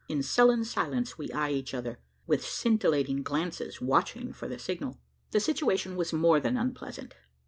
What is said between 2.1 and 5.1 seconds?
with scintillating glances watching for the signal.